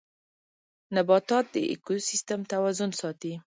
نباتات 0.95 1.45
د 1.53 1.55
ايکوسيستم 1.71 2.39
توازن 2.51 2.91
ساتي 3.01 3.33